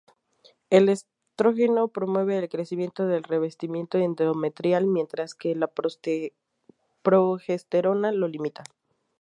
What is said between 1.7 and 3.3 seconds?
promueve el crecimiento del